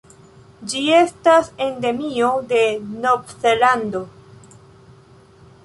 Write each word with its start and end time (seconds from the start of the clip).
Ĝi 0.71 0.79
estas 0.99 1.51
endemio 1.65 2.31
de 2.53 2.63
Novzelando. 3.05 4.01